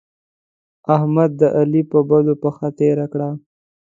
احمد؛ 0.95 1.31
د 1.39 1.41
علي 1.57 1.81
پر 1.89 1.99
بدو 2.09 2.33
پښه 2.43 2.67
تېره 2.79 3.05
کړه. 3.13 3.29